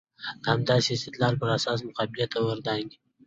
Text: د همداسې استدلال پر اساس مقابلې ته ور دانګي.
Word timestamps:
د 0.41 0.45
همداسې 0.55 0.89
استدلال 0.93 1.33
پر 1.41 1.49
اساس 1.57 1.79
مقابلې 1.87 2.25
ته 2.31 2.37
ور 2.45 2.57
دانګي. 2.67 2.97